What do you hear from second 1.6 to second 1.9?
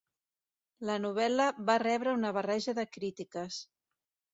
va